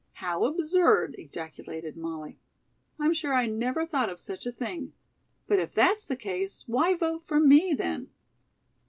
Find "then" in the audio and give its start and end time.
7.75-8.09